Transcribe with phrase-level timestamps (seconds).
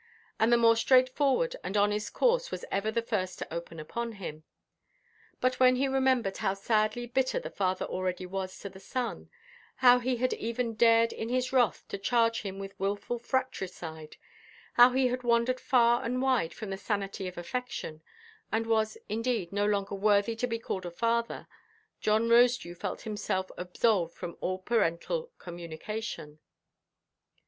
[0.39, 4.43] And the more straightforward and honest course was ever the first to open upon him.
[5.39, 9.29] But, when he remembered how sadly bitter the father already was to the son,
[9.75, 14.17] how he had even dared in his wrath to charge him with wilful fratricide,
[14.73, 18.01] how he had wandered far and wide from the sanity of affection,
[18.51, 21.47] and was, indeed, no longer worthy to be called a father,
[21.99, 26.39] John Rosedew felt himself absolved from all parental communion.